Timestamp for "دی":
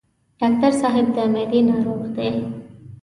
2.15-2.33